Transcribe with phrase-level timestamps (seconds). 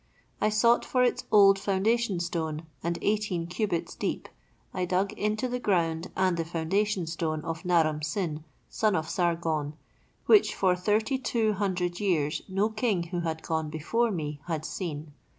[0.41, 4.29] "I sought for its old foundation stone, and eighteen cubits deep—"
[4.73, 9.73] "I dug into the ground and the foundation stone of Naram Sin, Son of Sargon,
[10.25, 15.13] which for thirty two hundred years no king who had gone before me had seen."